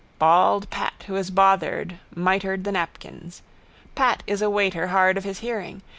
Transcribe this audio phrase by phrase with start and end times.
[0.17, 3.43] Bald Pat who is bothered mitred the napkins.
[3.93, 5.83] Pat is a waiter hard of his hearing.